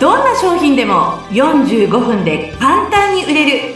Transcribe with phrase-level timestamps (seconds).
[0.00, 3.74] どんな商品でも45分で簡単に売れる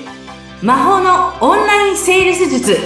[0.63, 2.79] 魔法のオンラインセールス術。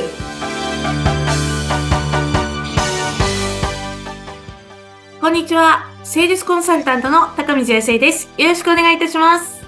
[5.21, 5.87] こんにちは。
[6.03, 8.29] セールスコンサルタントの高水康生です。
[8.37, 9.65] よろしくお願いいたします。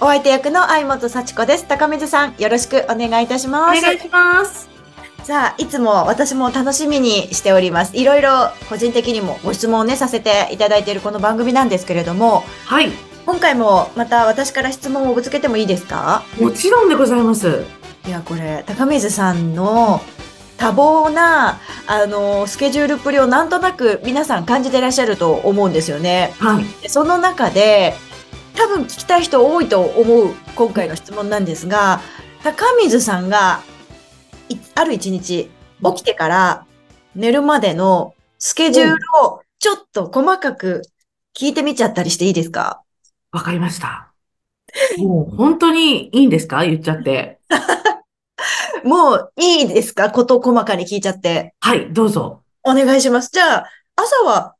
[0.00, 1.66] お相手役の相本幸子です。
[1.66, 3.82] 高水さん、よろしくお願いいたしおます。
[3.82, 4.73] 願いします
[5.24, 7.96] さあ、いつも私も楽しみにしております。
[7.96, 12.90] いろいろ個人的にもご質問をね、させていただいているこの番組なんですけれども、はい
[13.24, 16.22] 今回もまた私から質問をぶつけてもいいですか？
[16.38, 17.64] もちろんでございます
[18.06, 20.02] いや、これ、高水さんの
[20.58, 26.34] 多忙な、あの、スケジュールっぷりをなんとなく皆さん感じてらっしゃると思うんですよね。
[26.38, 27.94] はいでその中で、
[28.56, 32.02] 多分聞きたい人多いと思う今回の質問なんですが、
[32.42, 33.73] 高水さんがい
[34.74, 35.50] ある一日
[35.82, 36.66] 起きてから
[37.14, 40.82] 寝るまでのスケジュールをちょっと細かく
[41.36, 42.82] 聞いてみちゃったりしていいですか？
[43.32, 44.12] わかりました。
[44.98, 46.64] もう本当にいいんですか？
[46.64, 47.40] 言っちゃって。
[48.84, 50.10] もういいですか？
[50.10, 51.54] こと細かに聞いちゃって。
[51.60, 52.42] はいどうぞ。
[52.62, 53.30] お願いします。
[53.32, 54.54] じゃあ、朝は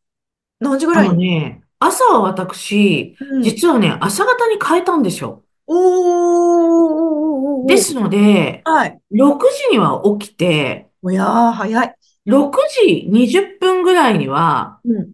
[0.61, 1.09] 何時ぐあらい？
[1.11, 3.43] に、のね朝は私うん。
[3.43, 9.01] 実はね朝方に変えたんですよおーですので、はい。
[9.13, 11.95] 6時には起きて、おやー、早い。
[12.27, 12.51] 6
[12.87, 15.13] 時20分ぐらいにはうん。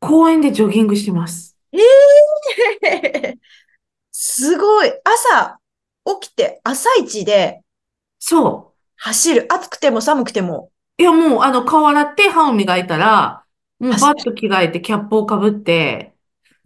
[0.00, 1.56] 公園でジョギングしてます。
[4.12, 4.92] すごい。
[5.04, 5.58] 朝、
[6.20, 7.60] 起きて、朝一で
[8.18, 9.46] そ走る。
[9.52, 10.70] 暑くても寒くても。
[10.98, 11.02] う。
[11.02, 13.44] いや、もう、あの、顔洗って歯を磨いたら、
[13.78, 16.14] もう走バッと着替えてキャップをかぶって、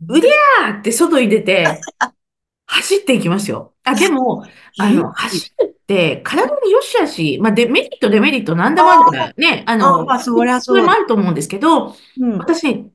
[0.08, 1.66] うりゃーって外に出て、
[2.66, 3.74] 走っていきますよ。
[3.84, 4.44] あ、でも、
[4.78, 12.38] あの、走るって体に良し悪し、まあ、デメリット、デメリットなんでもあるからね、ああの、まあそりゃそうれもあると思うんですけど、うん。
[12.38, 12.86] 私ね、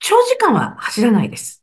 [0.00, 1.62] 長時間は走らないです。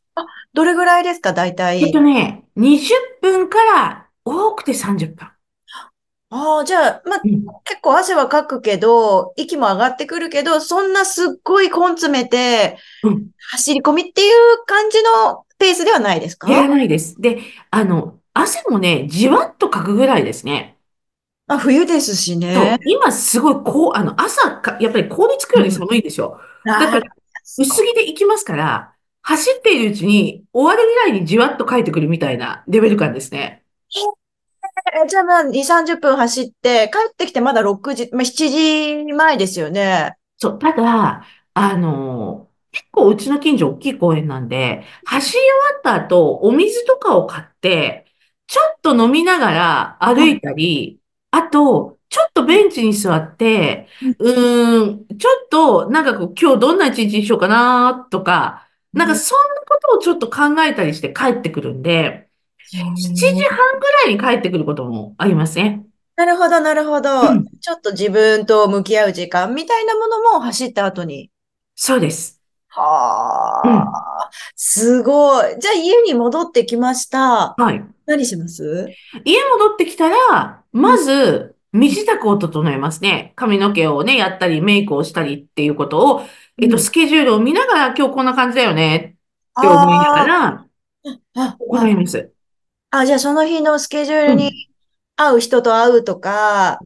[0.53, 1.83] どれぐらいですか、大体。
[1.83, 5.27] えっとね、20分から多くて30分。
[6.29, 16.49] ああ、じゃあ、まあ、うん結構汗はかくけど、息も上がってくるけど、そんなすっごい根詰めて、うん走り込みっていう感じのペースではないですか？
[16.51, 17.19] やらないです。
[17.21, 17.39] で、
[17.71, 20.77] あの、汗もね、じわっとかくぐらいですね。
[21.47, 22.77] あ、冬ですしね。
[22.85, 26.39] 今すごい、こう、あの、朝か、やっぱり凍りつくように寒いんですよ。
[26.77, 27.15] だかあら、
[27.57, 33.63] 薄着で行きますから、走っているうちに終わるぐらいにじわっと帰ってくるみたいなレベル感ですね。
[35.03, 40.15] えじゃあまあ、2、30分走って、帰ってきてまだ6時、まあ、7時前ですよね。
[40.37, 48.07] そう、ただ、あの、結構うちの近所大きい公園なんで、走り終わった後、お水とかを買って、
[48.47, 50.99] ちょっと飲みながら歩いたり、
[51.31, 53.87] あと、ちょっとベンチに座って、
[54.19, 62.29] うーん、ちょっと、なんかこう、今日どんな一日にしようかなとか、なんかそんなことをちょっと考えたりして帰ってくるんで、
[62.69, 65.85] 7時半ぐらいに帰ってくることもありますね。
[66.15, 67.29] なるほど、なるほど。
[67.29, 71.31] うんちょっと自分と向き合う時間みたいなものも走った後に。
[71.75, 72.42] そうです。
[72.75, 75.59] はうんあ、すごい。
[75.59, 77.53] じゃあ家に戻ってきました。
[77.55, 77.85] はい。
[78.05, 78.87] 何します？
[79.23, 83.33] 家戻ってきたら、まず、身支度を整えますね。
[83.35, 86.21] 髪の毛をね、やったり、メイクをしたりっていうことを、
[86.57, 89.17] えっと、うんスケジュールを見ながら、今日こんな感じだよね
[89.59, 90.65] って思いながら
[91.35, 92.31] あ行います。
[92.91, 94.51] あ、じゃあその日のスケジュールうんに
[95.15, 96.79] 会う人と会うとか、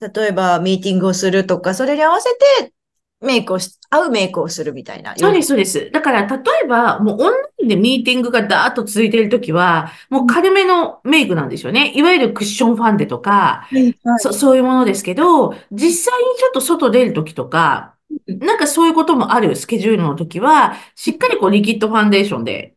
[0.00, 2.28] 例えばミーティングをするとか、それに合わせ
[2.60, 2.72] て
[3.20, 5.14] メイクをし、会うメイクをするみたいな。
[5.16, 5.90] そうです、そうです。
[5.90, 11.92] だから、例えば、もうオンラインでミーティングがダーッと続いているときは、もう軽めのメイクなんですよね。
[11.96, 22.74] いわゆるクッションファンデとか、はいはいそ、そういうものですけど、実際にちょっと外出るときとか、うんなんかそういうこともあるスケジュールのときは、しっかりこうリキッドファンデーションで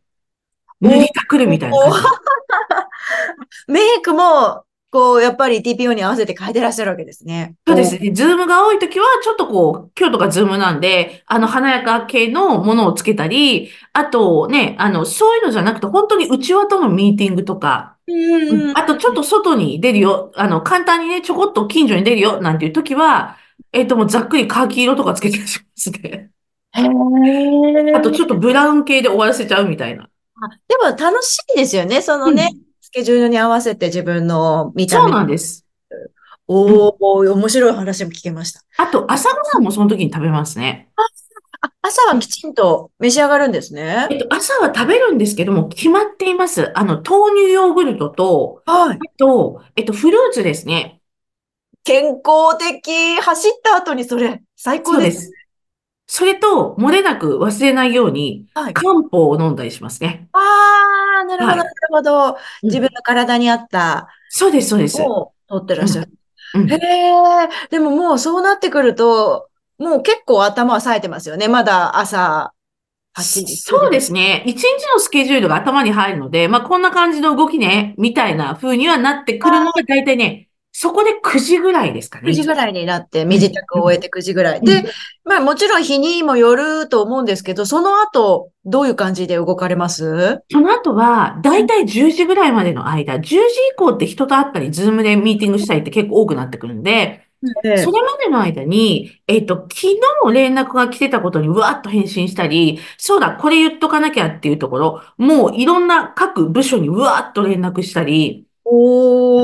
[0.80, 1.76] 塗りたくるみたいな。
[3.68, 7.54] メイクも、こう、やっぱり TPO に合わせて変えてらっしゃるわけですね。
[7.66, 8.10] そうですね。
[8.12, 18.78] Zoom が多いときは、ちょっとこう、今日とか Zoom なんで、あの、華やか系のものをつけたり、あとね、あの、そういうのじゃなくて、本当に内輪とのミーティングとか、うんうん。
[18.78, 23.38] あとちょっと外に出るよ、あの、簡単にね、ちょこっと近所に出るよ、なんていうときは、
[23.72, 26.30] えっと、もうざっくりカーキ色とかつけてしますね。
[26.74, 30.04] へーあとちょっとブラウン系で終わらせちゃうみたいな。
[30.04, 32.02] あでも楽しいですよね。
[32.02, 35.12] そのね、スケジュールに合わせて自分の見たそう目。
[35.12, 35.66] なんです。
[36.46, 38.62] おー、面白い話も聞けました。
[38.76, 40.90] あと、朝ごはんもその時に食べますね。
[41.62, 44.16] あ、朝はきちんと召し上がるんですねえ。
[44.16, 46.76] っと、朝は食べるんですけども、決まっています。
[46.78, 48.96] あの、豆乳ヨーグルトと、はい。
[48.96, 51.00] あと、えっと、フルーツですね。
[51.84, 53.20] 健康的。
[53.20, 55.10] 走った後にそれ、最高で。
[55.12, 55.32] す。
[56.06, 58.74] それと、漏れなく忘れないように、はい。
[58.74, 60.28] 漢方を飲んだりしますね。
[60.32, 60.38] あ
[61.22, 61.74] あ、なるほど、なるはい。
[61.90, 62.38] ほど。
[62.62, 62.70] うん。
[62.70, 65.00] 自分の体に合ったそうです、そうです。
[65.02, 65.88] を取ってらっうん。
[65.88, 66.12] しゃる。
[66.54, 66.82] へうん。
[67.44, 71.48] え、でももうそうなってくると、もう結構頭は冴えてますよね。
[71.48, 72.54] まだ朝
[73.14, 73.90] 8時、9そう時。
[73.90, 74.42] ですね。
[74.46, 80.48] 一日のスケジュールが頭に入るので、まあ、こんな感じの動きね、みたいな風にはなってくるのが、大体ね、
[80.82, 82.42] そこで9時ぐらいですかね、9いつも。
[82.42, 84.60] 時ぐらいになって、身支度を終えて9時ぐらい。
[84.62, 84.84] で、うん。
[85.24, 90.40] まあもちろん日にもよると思うんですけど、その後、どういう感じで動かれます？
[90.50, 93.40] その後は、だいたい10時ぐらいまでの間、10時以
[93.76, 97.28] 降って人と会ったり、ズームでミーティングしたりって結構多くなってくるんで、
[97.64, 97.78] ええ。
[97.78, 108.51] それまでの間に、えっと、昨日連絡が来てたことにうわーっと返信したり、そうだ、これ言っとかなきゃっていうところ、もういろんな各部署にうわーっと連絡したり、お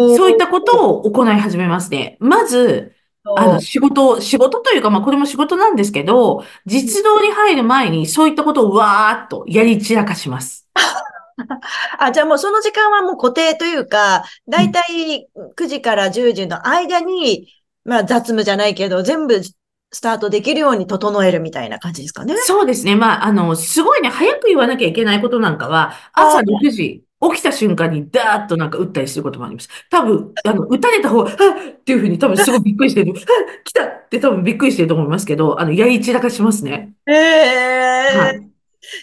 [0.07, 0.61] そういったこー。
[0.61, 2.17] とを行い始めますね。
[2.21, 2.95] まず、
[3.35, 10.69] あの、仕事、仕事というか、まあ、これも仕事なんですけど、実動に入る前に、そういったことをわーっとやり散らかします。
[11.99, 17.49] あ、じゃあもうその時間はもう固定というか、だいうんたい9時から10時の間に、
[17.85, 22.35] まあ雑務じゃないけど、全部スタートできるように整えるみたいな感じですかね。
[22.37, 22.95] そうですね。
[22.97, 29.69] まあ、あの、すごいね、早く言わなきゃいけないことなんかは、朝ああ、6時、起きた瞬間にダーッとなんか打ったりすることもあります。
[29.91, 31.37] 多分、あの、打たれた方が、はっ
[31.73, 33.13] っていうふうに多分すごいびっくりしてる。
[33.13, 33.23] はっ
[33.65, 36.95] 来たって多分びっくりしてると思いますけど、あの、やり散らかしますね。
[37.07, 38.49] ええはい。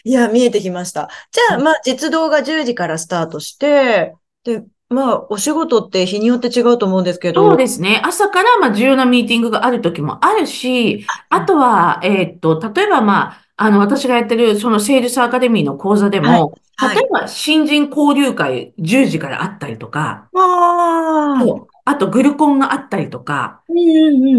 [0.04, 1.10] いや、見えてきました。
[1.32, 4.14] じゃあ、まあ、実動が10時からスタートして、
[4.44, 8.02] で、まあ、お仕事って日によって違うと思うんですけそうど、ですね。
[8.06, 17.06] 朝からまあ重要なミーティングがある時もあるし、あとは、えーっと、例えばまあ、あの、私がやってるそのセールスアカデミーの講座ではい、も、例はい。
[17.06, 23.64] えば新人交流会10時からあったりとか、ああ、とグルコンがあったりとか。
[23.70, 23.74] あ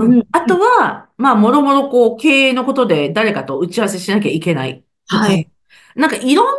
[0.05, 0.23] うん。
[0.43, 5.51] とは、まあ、もろもろこう、経営のことで誰かと打ち合わせしなきゃいけないはい。
[5.95, 6.53] なんかいろんな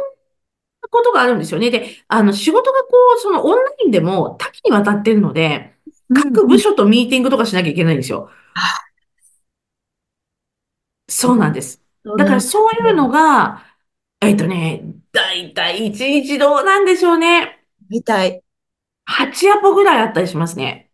[0.90, 1.72] ことがあるんですよね。
[1.72, 5.76] で、あの、仕事がこう、そのオンラインでも多岐にわたってるので。
[6.14, 8.30] 各部署とミーティングとかしなきゃいけないんですよ。
[8.56, 8.88] あ
[11.10, 11.82] そうなんです。
[12.16, 13.10] だからそういうの。
[13.10, 13.64] が、
[14.22, 17.60] えっとね、だいたい1日どうなんでしょうね。
[17.90, 18.42] みたい。
[19.06, 20.92] 8アポぐらいあったりしますね。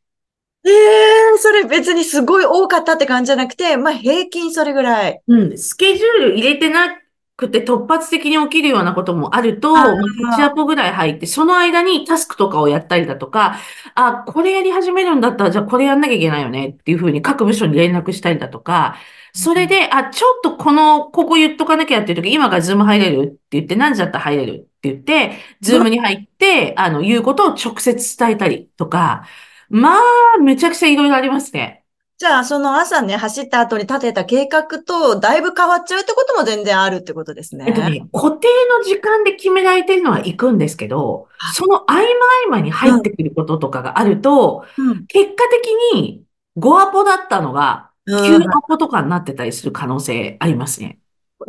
[0.65, 5.21] ええそれ別にすごい多かったって感じじゃなくて、まあ平均それぐらい。
[5.27, 6.95] うん、スケジュール入れてな
[7.35, 13.57] くて突発的に起きるようなこともあるあと、まあ、8アあ、ポぐらい入って、その間にタスクとかをやったりだとか、
[13.95, 18.97] あ、これやり始めるんだったら、じゃあこれやんなきゃいけないよねっていうふうに各部署に連絡したりだとか、
[19.33, 29.25] それで、あ、ちょっとこの、ここ言っとかなきゃっていう時、今から Zoom 入れるって言って、何時だったら入れるって言って、 Zoom に入って、あの、言うことを直接伝えたりとか、
[29.69, 30.01] まあ、
[30.39, 31.82] めちゃくちゃいろいろありますね。
[32.23, 37.65] じゃあその朝ね、走った後に立てた計画とだいぶ変わっちゃうってことも全然あるってことですね。
[37.67, 38.47] えっとね、固定
[38.77, 42.03] の時間で決められてるのは行くんですけど、あその合間
[42.47, 46.23] 合間に入うん、ってくることとかがあると、うん、結果的に
[46.55, 48.43] 5アポだったのが9うん。
[48.43, 50.99] アポとかになってたりする可能性ありますね。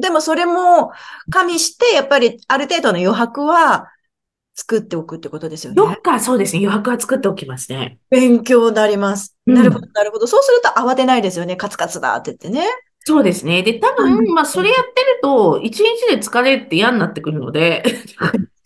[0.03, 0.91] でもそれも
[1.31, 3.93] 加味して、やっぱりある程度の余白は
[4.55, 5.77] 作っておくってことですよね。
[5.77, 7.99] どっかそうですね、余白は作っておきますね。
[8.11, 9.37] 勉強になります。
[9.47, 9.93] なるほど、うん。
[9.93, 10.27] なるほど。
[10.27, 11.56] そうすると慌てないですよね。
[11.56, 12.67] カツカツだって言ってね。
[13.01, 13.62] そうですね。
[13.62, 17.82] で、多分、まあ、それやってると、1日で疲れって嫌になってくるので、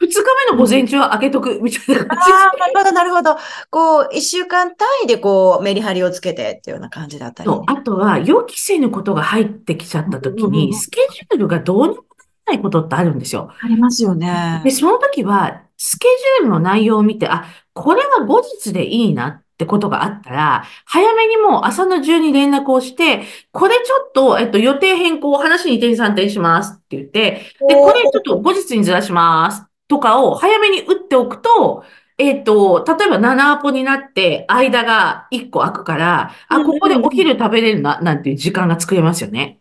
[0.00, 3.36] 2日目の午前中は開けとくみたいなあ感じあ、なるほど、なるほど。
[3.70, 7.50] こう、一週間単位でこう、メリハリをつけてっていうような感じだったり。
[7.50, 12.04] あとは、予期せぬことが入ってきちゃったうん時に、スケジュールがどうにも
[12.50, 13.50] ないことってあるんですよ。
[13.62, 14.14] ありますよ
[14.62, 14.70] で、ね。
[14.70, 16.08] その時は、スケ
[16.40, 31.84] ジュールの内容を見て、あ、これは後日でいいなってことがあったら、早めにもう朝の中に連絡をして、これちょっと、えっと、予定変更、話に転3転しますって言って、で、こおれちょっと後日にずらしますとかを早めに打っておくと、
[32.18, 39.60] えっと、例えば7アポになって、間が1個空くから、あ、うんここでおうん昼食べれるな、なんていう時間が作れますよね。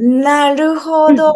[0.00, 1.32] なるほど。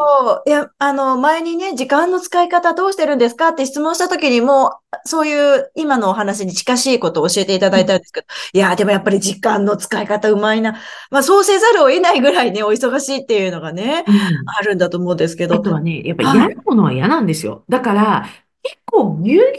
[0.46, 10.78] うんいや、あの、前にね、時間の使い方どうしてるんですかって質問したときにも、そういう今のお話に近しいことを教えていただいたんですけど、いや、でもやっぱり時間の使い方うまいな。
[11.10, 14.14] まあ、そうせざるを得ないぐらいね、お忙しいっていうのがね、うん
[14.46, 15.56] あるんだと思うんですけど。
[15.56, 16.54] あとはね、やっぱ嫌はい。
[16.54, 17.64] なものは嫌なんですよ。
[17.68, 18.26] だから、
[18.62, 19.56] 結構ぎゅうぎゅうにな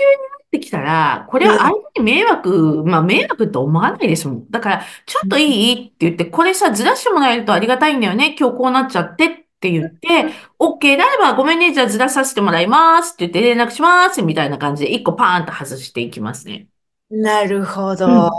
[0.57, 4.50] ってきたら、これは相うん手に迷惑、まあ迷惑って思わないですもん。
[4.50, 8.36] だから、ちょっといいって言って、これさ、ずらしてもらえるとありがたいんだよね。
[8.39, 9.29] 今日こうなっちゃってっ
[9.60, 10.25] て言って、
[10.60, 16.67] OK であればごめんね、じゃあずらさせてもらいますって言って連絡しますみたいな感じで一個パーンと外していきますね。
[17.10, 18.29] なるほど。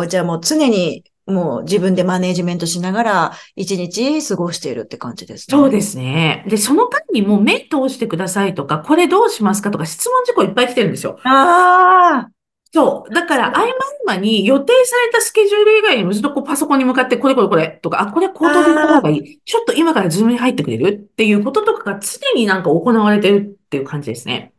[0.00, 0.08] うん。
[0.08, 5.56] じゃあもう常にもう自分でマネージメントしながら一日過ごしているって感じですね。
[5.56, 6.44] そうですね。
[6.48, 11.18] で、その間にもう目通してくださいとか、これどうしますかとか質問事項いっぱい来てるんですよ。
[11.24, 12.30] ああ、
[12.72, 13.14] そう。
[13.14, 13.72] だから、合間合
[14.06, 19.40] 間に予定されたスケジュール以外にもずっとこうパソコンに向かって、これこれこれとか、あ、これ口頭で言った方がいい。
[19.44, 24.52] ちょっと今からズームに入ってくれるっていうこととかが常になんか行われてるっていう感じですね。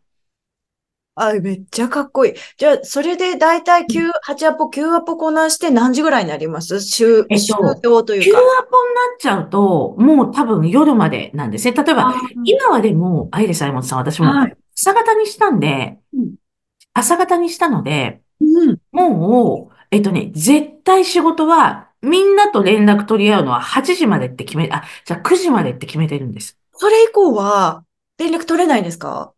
[1.19, 2.33] あ、めっちゃかっこいい。
[2.57, 6.79] じゃあ、それでだいたい9、8アポ、9アポこなして何時ぐらいになります？
[6.79, 8.39] 週、えっと週用というか。
[8.39, 8.51] ポにな
[9.15, 11.74] っちゃうと、もう多分夜までなんですね。
[11.74, 14.57] 例えば、今はでも、あいでさいもさん、私もはい。
[14.75, 16.36] 朝方にしたんでうん、
[16.93, 18.77] 朝方にしたので、うん。
[18.91, 26.59] もう、えっとね、絶対仕事は、みんなと連絡取り合うのは8時までって決め、あ、じゃあ9時までって決めてるんです。
[26.74, 27.83] それ以降は
[28.19, 29.33] 連絡取れないんですか？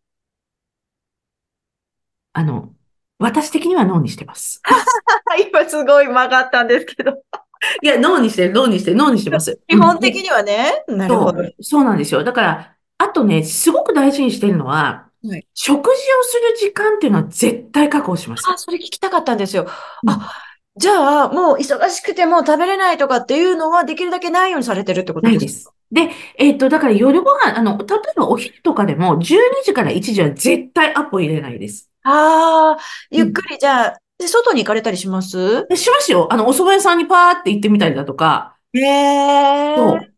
[2.32, 2.72] あの、
[3.18, 4.62] 私的にはノーにしてます。
[5.50, 7.22] 今すごい曲がったんですけど。
[7.82, 9.60] いや、ノーにしてる、ノーにしてる、ノーにしてます。
[9.68, 10.22] 基本的に。
[10.22, 10.84] にはね。
[10.88, 11.42] なるほど。
[11.42, 12.24] そう、そうなんですよ。
[12.24, 18.44] だから、あとね、すごく大事にしてるのは、はい食事をする時間っていうのは絶対確保します。
[18.48, 19.66] あ、それ聞きたかったんですよ。
[20.02, 20.32] うんあ、
[20.76, 25.72] じゃあ、もう忙しくてもう食べれないとかっていうのはできるだけないようにされてるってことないですか？
[25.90, 26.08] です。
[26.08, 31.89] で、えっと、だから夜ご飯、あの、例えばお昼とかでも、12時から1時は絶対アポ入れないです。
[32.02, 35.66] ああ、ゆっくりじゃあ、で、外に行かれたりします？
[35.68, 36.32] でしますよ。
[36.32, 39.76] あの、お蕎麦屋さんにパーって行ってみたりだとか、へえ。
[39.76, 40.10] そ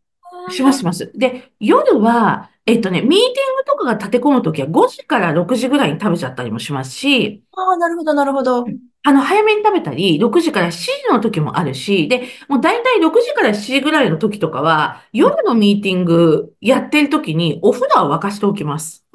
[0.47, 1.11] う、します、します。
[1.15, 8.65] で、夜は、えっとね、ミーティングとかが立て込むときは5時から6時ぐらいに食べちゃったりもしますし、ああ、なるほど、なるほど。
[9.05, 19.05] あの、早めに食べたり、6時から7時の時もあるし、で、もう大体6時から7時ぐらいの時とかは、夜のミーティングやってる時にお風呂は沸かしておきます。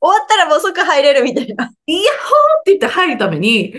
[0.00, 1.72] 終わったらもう即入れるみたいな。
[1.86, 3.74] イヤホーって言って入るために、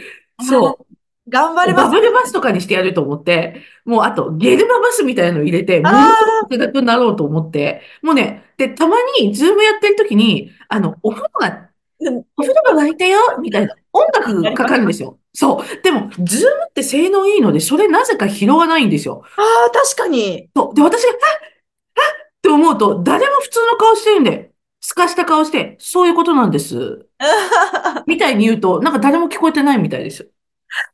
[0.48, 0.86] そう、
[1.30, 1.84] 頑張れます。
[1.86, 6.08] バブルバスとかにしてやると思って、もうあとゲルマバスみたいなの入れて、ものあ
[6.50, 11.68] すごくなろうと思って、もうね、で、たまに Zoom やってる時に、あの、お風呂が、
[12.00, 15.18] うんお風呂が沸いたよみたいな音楽かかるんですよ。
[15.34, 15.82] そう。
[15.84, 19.24] でも、 Zoom って性能いいので、それなぜか拾わないんですよ。
[19.36, 20.50] ああ、確かに。
[20.56, 20.76] そう。
[20.76, 24.52] で、私が、あっあっって思うと、誰も普通の顔してるんで、
[24.88, 27.06] すかした顔して、そういうことなんです。
[28.08, 30.30] みたいに言うと、なんか誰も聞こえてないみたいです。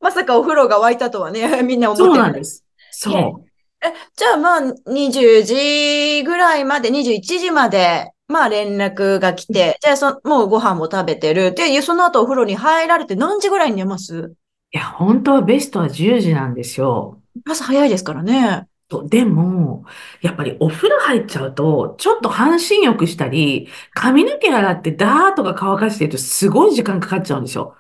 [0.02, 2.66] まさかお風呂が沸いたとはね、 みんな思ってそうるなんです。
[2.90, 3.46] そう。
[3.86, 11.54] え、じゃあまあ、20時ぐらいまで、21時まで、まあ連絡が来て、じゃあそ、もうご飯も食べてる。
[11.54, 14.34] で、その後お風呂に入られて何時ぐらいに寝ます？
[14.72, 17.22] いや、本当はベストは10時なんですよ。
[17.48, 18.68] 朝早いですからね。
[18.94, 19.86] そうでも、
[20.22, 27.76] やっぱりお風呂入っちゃうと、ちょっと半身浴したり、髪の毛洗ってダーッとか乾かしてるとすごい時間かかっちゃうんですよ。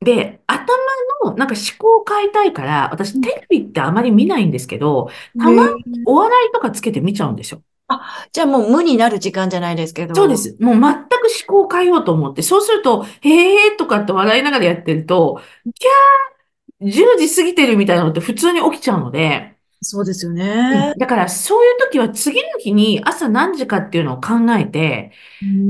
[0.00, 0.66] で、頭
[1.24, 7.62] のなんか思考を変えたいから、私テレビってあまり見ないんですけど、たまにお笑いとかつけて見ちゃうんですよ。
[8.32, 10.16] じゃあもう無になる時間じゃないですけど。
[10.16, 10.36] そうで。
[10.36, 10.56] す。
[10.58, 10.98] もう全く思
[11.46, 15.40] 考を変えようと思って、そうすると、へーとかって笑いながらやってると、
[15.74, 19.51] キャー !10 時過ぎてるみたいなのって普通に起きちゃうので、
[19.82, 20.98] そうですようねん。
[20.98, 25.12] だからそういう時は次の日に朝何時かっていうのを考えて、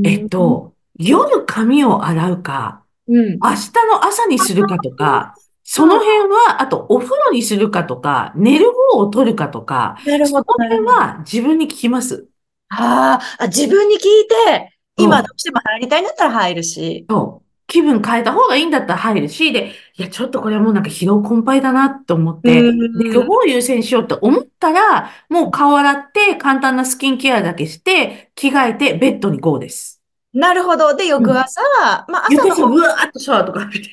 [0.04, 3.38] えっと、夜髪を洗うか、うん。
[3.42, 10.52] 明日の朝にするかとか、その辺は、あとお風呂にするかとか、寝る方を取るかとか、なるほど。
[10.52, 12.28] その辺は自分に聞きます。
[12.68, 17.06] あーあ、自分に聞いて、うん今どうしても入りたいんだったら入るし。
[17.08, 17.51] そう。
[17.72, 30.02] 気分変えた方がいいんだったら入るし、で、いや、ちょっとこれはもうなんか疲労困憊だなと思って、うんで、予防を優先しようって思ったら、もう顔洗って、簡単なスキンケアだけして、着替えて、ベッドに GO です。
[30.34, 30.94] なるほど。
[30.94, 31.62] で、翌朝、
[32.08, 33.88] まあ朝のうわーっとシャワーとか浴びて。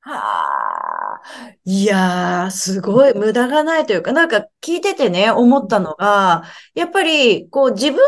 [0.00, 1.20] はあ、
[1.64, 6.42] いやー、すごい無駄がないというか、なんか聞いててね、思ったのが、
[6.74, 8.02] やっぱり、こう自分で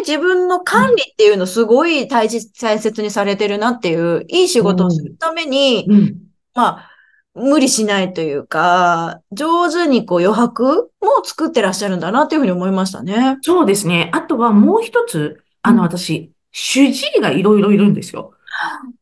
[0.00, 6.16] 自分の管理っていうのすごい大切、大切にされてるなっていう、いい仕事をするために、うん。
[6.54, 6.90] まあ、
[7.34, 13.38] 無理しないというか、上手にこう余白も作ってらっしゃるんだなっていうふうに思いましたね。
[13.42, 14.10] そうですね。
[14.12, 18.32] あとはもう一つ、あの、うん私、主治医がいろいろいるんですよ。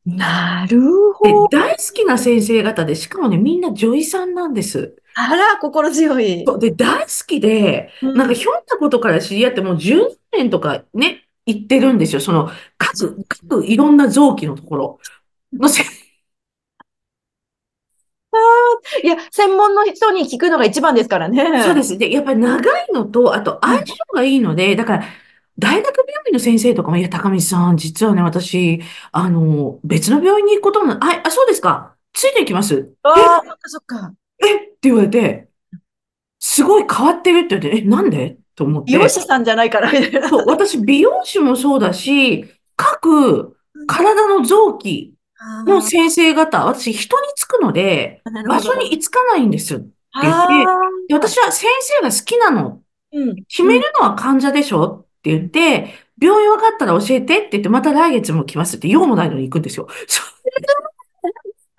[0.06, 0.80] なる
[1.22, 1.48] でほ、ど。
[1.48, 4.96] 大好きな先生方で、しかもね、みんな女医さんなんです。
[5.28, 6.44] あら、心強い。
[6.46, 10.00] そうで、大好きで、うんなんかひょんなことから知り合ってもう10
[10.32, 12.20] 年とかね、行ってるんですよ。
[12.20, 14.98] その、各、各いろんな臓器のところ
[15.52, 15.82] のせ、
[19.02, 21.62] いや、専門の人に聞くのが一番ですからね。
[21.64, 21.98] そうです。
[21.98, 25.04] で、やっぱり長いのと、あと相性がいいので、だから、
[25.58, 28.80] 大学病院の先生とかも、いや、高見さん、実はね、私、
[29.12, 31.94] あの、別の病院に行くことも、あ、あ、そうですか。
[32.12, 32.92] ついていきます。
[33.02, 34.12] ああ、そっかそっか。
[34.42, 34.69] え？
[34.88, 35.48] 言われて、
[36.38, 38.38] すごい変わってるって言われて、え、なんで？
[38.54, 39.26] と思っ美容師て。
[39.26, 40.28] さんじゃないから、みたいな。
[40.28, 42.46] そう、私、美容師もそうだし、
[42.76, 43.56] 各
[43.86, 45.14] 体の臓器
[45.66, 49.86] の先生方、私、人につくので、場所に居つかないんですって
[50.22, 50.48] 言っあ
[51.08, 52.80] て、私は先生が好きなの。
[53.12, 53.36] うん。
[53.44, 59.88] 決めるのは患者でしょって言って、病院分かったら教えてって言って、また来月も来ますって、用もないのに行くんですよ。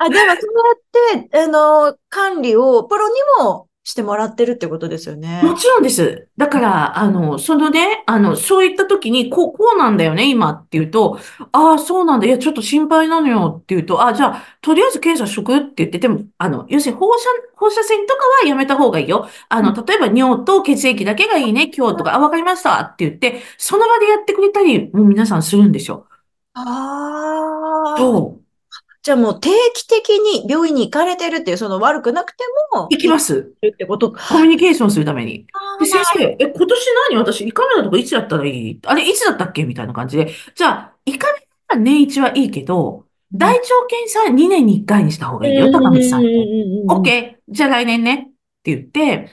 [0.04, 5.42] あ、でもそうやって、あの、管理をプロにもしてもらってるってことですよね。
[5.44, 6.28] もちろんです。
[6.38, 11.20] だから、あの、そのね、あの、そういった時に、こう、こうなんだよね、今って言うと、
[11.52, 12.28] ああ、そうなんだ。
[12.28, 19.28] いや、ちょっと心配なのよって言うと、あじゃあ、とりあえず検査しとくって言って、でも、あの、要するに放射、放射線とかはやめた方がいいよ。
[19.50, 26.08] あの、例えば尿と血液だけがいいね、今日とか、あ、わかりましたって言って、その場でやってくれたり、もう皆さんするんですよ。
[26.54, 27.98] ああ。
[27.98, 28.41] そう。
[29.04, 33.54] じゃあもう定期的に病院に行かれてるっていう、その悪くなくても、行きます。
[33.62, 34.12] るってこと。
[34.12, 35.48] コミュニケーションするために。
[35.80, 37.18] で、先あ生、え、今年何？
[37.18, 38.80] 私、胃カメラとかいつやったらいい？
[38.86, 39.64] あれ、いつだったっけ？
[39.64, 40.32] みたいな感じで。
[40.54, 41.40] じゃあ、胃カメ
[41.70, 46.22] ラ年一はいいけど、大腸検査は2年に1回にした方がいいよ、高見さん。
[46.22, 47.54] オッケー。
[47.54, 48.14] じゃあ来年ね。
[48.14, 49.30] って言って、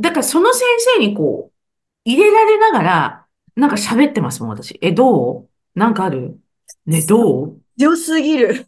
[0.00, 0.64] だからその先
[0.96, 1.54] 生にこう、
[2.04, 4.76] 入れられながら、なんか喋ってますもん、私。
[4.82, 5.48] え、どう？
[5.78, 6.36] なんかある？
[6.86, 7.60] ね、どう？
[7.78, 8.66] 強すぎる。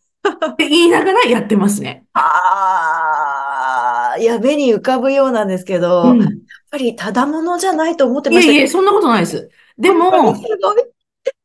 [0.52, 2.04] って言いながらやってますね。
[2.14, 6.47] ああ、いや、目に浮かぶようなんですけど、やっうん。
[6.71, 8.52] ぱりただものじゃないと思ってました。
[8.52, 9.50] いやいや、そんなことないです。
[9.78, 10.35] でも。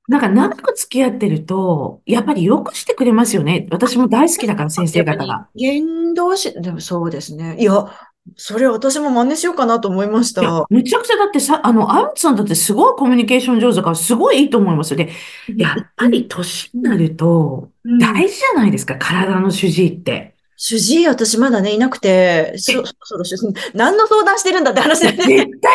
[0.08, 3.68] なんか長く付き合ってると、やっぱりよくしてくれますよね。
[3.72, 5.48] 私も大好きだから、先生方が。
[5.56, 7.56] 言動し、でもそうですね。
[7.60, 15.10] いや、それ私も真似しようかなと思いました。、めちゃくちゃだってさ、あの、あゆつさんだってすごいコミュニケーション上手だから、すごいいいと思いますよね。
[15.58, 20.36] やっぱり年になると、うん大事じゃないですか、体の主治医って。
[20.56, 22.74] 主治医、私まだね、いなくて、そ、
[23.04, 25.46] そろそろ、何の相談してるんだって話だよ絶対いね。
[25.46, 25.70] た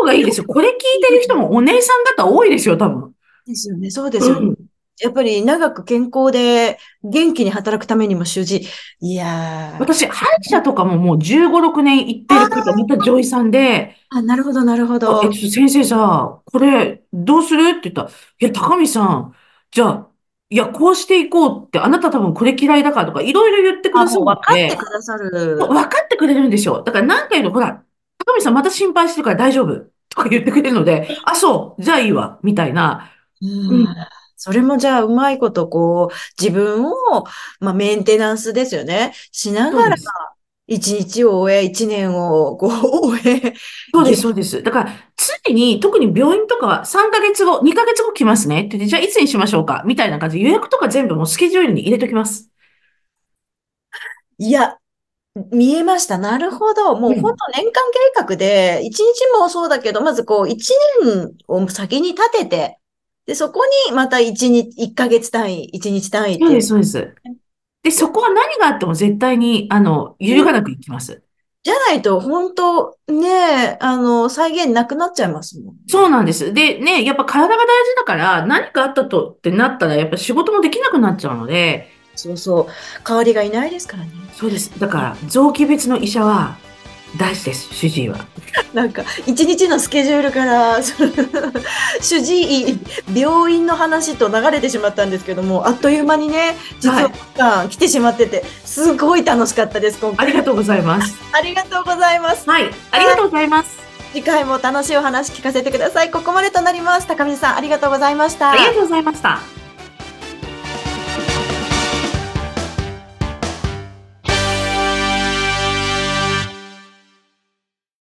[0.00, 0.46] 方がいいですよ。
[0.46, 0.76] これ聞い
[1.06, 3.12] てる人もお姉さん方多いですよ、多分。
[3.46, 4.46] ですよね、そうですよね。
[4.46, 4.56] うん。
[5.02, 8.68] やっぱり長く健康で元気に働くためにも主治医。
[9.00, 9.90] いやー。
[9.96, 15.50] 私、歯医者とかももう15、6年行ってる方、また女医さんで、あ、なるほど、なるほあどえ、。
[15.50, 18.12] 先生さ、これ、どうするって言ったら、い
[18.44, 19.34] や、高見さん、
[19.70, 20.10] じゃあ、
[20.50, 25.56] いや、こうしていこうって、あなた多分これ嫌いだからとか、いろいろ言ってくあ、ださもう分かっっててくださる。
[25.56, 26.82] 分かってくれるんですよ。
[26.82, 27.84] だから何回も、ほら、
[28.18, 29.76] 高見さんまた心配してるから大丈夫
[30.08, 33.10] とか言ってくれるので、あ、そう、じゃあいいわ、みたいな。
[33.40, 33.86] うん
[34.42, 36.92] それもじゃあ、うまいこと、こう、自分を、
[37.60, 39.12] まあ、メンテナンスですよね。
[39.32, 39.96] しながら。
[40.66, 42.70] 一日を終え、一年を、こう、
[43.18, 43.54] 終え、
[43.92, 44.62] そうです、そうです。
[44.62, 44.92] だから、
[45.46, 49.82] 常に、特に病院とかは3ヶ月後、2ヶ月後来ますねって言って、じゃあいつにしましょうか？
[49.86, 52.50] みたいな感じで予約とか全部もうスケジュールに入れときます。
[54.38, 54.78] いや、
[55.52, 56.18] 見えました。
[56.18, 56.96] なるほど。
[56.98, 60.72] もううん本当年間計画で、一日もそうだけど、まずこう、一
[61.04, 62.79] 年を先に立てて、
[63.26, 67.14] で、そこにまた一日、一ヶ月単位、一日単位っていうそうです、そうです。
[67.82, 71.22] で、そこは何があっても絶対に、あの、揺るがなく行きます。
[71.62, 75.74] じゃないと、本当ね、あの、再現なくなっちゃいますもん。
[75.88, 76.54] そうなんです。
[76.54, 82.66] で、ね、やっぱ体が大事だから、何かあったとってなったら、やっぱ仕事もできなくなっちゃうので、そうそう。
[83.06, 84.10] 代わりがいないですからね。
[84.34, 84.78] そうです。
[84.78, 86.56] だから、臓器別の医者は
[87.16, 88.24] 大事です、主治医は。
[88.72, 90.80] なんか、一日のスケジュールから、
[92.00, 92.78] 主治医、
[93.14, 100.26] 病院の話と流れてしまったんですけども、あっという間にね、実はは来てしまってて、すごい楽しかったです、今回。
[100.26, 101.16] ありがとうございます。
[101.32, 102.48] ありがとうございます。
[102.48, 103.70] はい、ありがとうございます。
[104.12, 106.10] 次回も楽しいお話聞かせてください。
[106.10, 107.06] ここまでとなります。
[107.06, 108.50] 高見さん、ありがとうございました。
[108.50, 109.59] ありがとうございました。